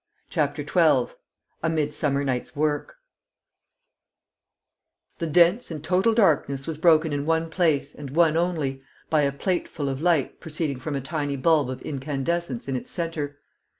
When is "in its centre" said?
12.67-13.37